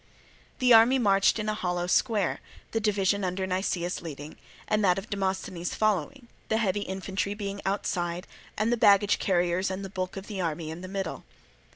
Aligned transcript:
The 0.57 0.73
army 0.73 0.97
marched 0.97 1.37
in 1.37 1.47
a 1.47 1.53
hollow 1.53 1.85
square, 1.85 2.39
the 2.71 2.79
division 2.79 3.23
under 3.23 3.45
Nicias 3.45 4.01
leading, 4.01 4.35
and 4.67 4.83
that 4.83 4.97
of 4.97 5.11
Demosthenes 5.11 5.75
following, 5.75 6.27
the 6.49 6.57
heavy 6.57 6.81
infantry 6.81 7.35
being 7.35 7.61
outside 7.67 8.25
and 8.57 8.71
the 8.73 8.77
baggage 8.77 9.19
carriers 9.19 9.69
and 9.69 9.85
the 9.85 9.91
bulk 9.91 10.17
of 10.17 10.25
the 10.25 10.41
army 10.41 10.71
in 10.71 10.81
the 10.81 10.87
middle. 10.87 11.23